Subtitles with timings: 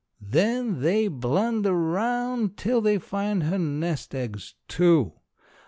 [0.19, 5.13] Then they blunder round till they find her nest eggs, too!